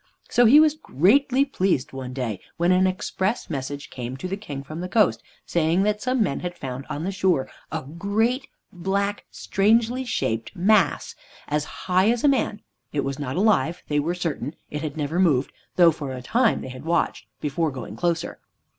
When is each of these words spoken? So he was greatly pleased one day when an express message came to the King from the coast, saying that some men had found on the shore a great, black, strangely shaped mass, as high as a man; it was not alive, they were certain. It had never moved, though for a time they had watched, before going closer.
So 0.29 0.45
he 0.45 0.59
was 0.59 0.73
greatly 0.73 1.45
pleased 1.45 1.93
one 1.93 2.11
day 2.11 2.39
when 2.57 2.71
an 2.71 2.87
express 2.87 3.51
message 3.51 3.91
came 3.91 4.17
to 4.17 4.27
the 4.27 4.35
King 4.35 4.63
from 4.63 4.81
the 4.81 4.89
coast, 4.89 5.21
saying 5.45 5.83
that 5.83 6.01
some 6.01 6.23
men 6.23 6.39
had 6.39 6.57
found 6.57 6.87
on 6.89 7.03
the 7.03 7.11
shore 7.11 7.47
a 7.71 7.83
great, 7.83 8.47
black, 8.73 9.25
strangely 9.29 10.03
shaped 10.03 10.55
mass, 10.55 11.13
as 11.47 11.65
high 11.85 12.09
as 12.09 12.23
a 12.23 12.27
man; 12.27 12.63
it 12.91 13.03
was 13.03 13.19
not 13.19 13.35
alive, 13.35 13.83
they 13.89 13.99
were 13.99 14.15
certain. 14.15 14.55
It 14.71 14.81
had 14.81 14.97
never 14.97 15.19
moved, 15.19 15.53
though 15.75 15.91
for 15.91 16.11
a 16.13 16.21
time 16.23 16.61
they 16.61 16.69
had 16.69 16.83
watched, 16.83 17.27
before 17.39 17.69
going 17.69 17.95
closer. 17.95 18.39